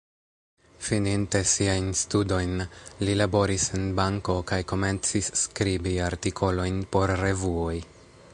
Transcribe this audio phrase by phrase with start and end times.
[0.85, 2.63] Fininte siajn studojn,
[3.09, 7.79] li laboris en banko kaj komencis skribi artikolojn por revuoj.